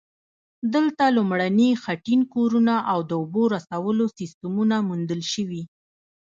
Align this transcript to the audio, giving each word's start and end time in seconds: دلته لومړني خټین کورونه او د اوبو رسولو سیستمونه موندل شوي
دلته 0.73 1.03
لومړني 1.17 1.69
خټین 1.83 2.21
کورونه 2.33 2.75
او 2.91 2.99
د 3.09 3.11
اوبو 3.21 3.43
رسولو 3.55 4.05
سیستمونه 4.17 4.75
موندل 4.87 5.21
شوي 5.33 5.63